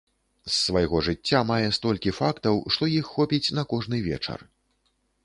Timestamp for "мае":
1.51-1.67